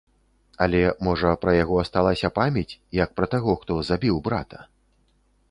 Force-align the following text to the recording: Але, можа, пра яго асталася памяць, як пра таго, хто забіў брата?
Але, 0.65 0.79
можа, 1.07 1.33
пра 1.43 1.53
яго 1.57 1.75
асталася 1.83 2.33
памяць, 2.39 2.77
як 3.03 3.09
пра 3.19 3.31
таго, 3.35 3.57
хто 3.61 3.79
забіў 3.93 4.15
брата? 4.31 4.59